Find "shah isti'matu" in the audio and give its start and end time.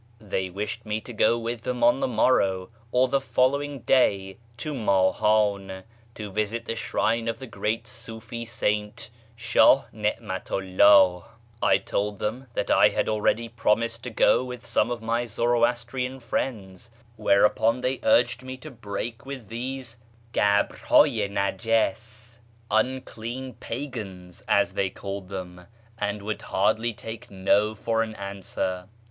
9.35-10.75